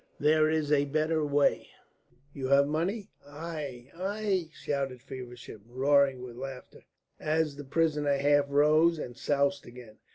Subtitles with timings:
[0.19, 1.67] "There is a better way.
[2.33, 6.85] You have money?" "Ai, ai!" shouted Feversham, roaring with laughter,
[7.19, 9.99] as the prisoner half rose and soused again.